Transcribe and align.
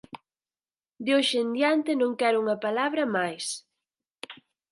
De 1.05 1.11
hoxe 1.17 1.37
en 1.43 1.49
diante 1.59 1.91
non 2.01 2.11
quero 2.19 2.37
unha 2.43 2.61
palabra 2.65 3.03
máis 3.15 3.45